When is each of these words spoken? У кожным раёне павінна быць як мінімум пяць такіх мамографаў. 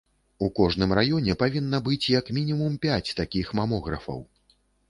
У 0.45 0.47
кожным 0.59 0.93
раёне 0.99 1.35
павінна 1.43 1.81
быць 1.89 2.09
як 2.15 2.33
мінімум 2.39 2.81
пяць 2.87 3.15
такіх 3.23 3.55
мамографаў. 3.61 4.19